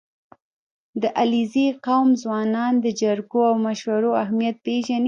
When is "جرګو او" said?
3.01-3.55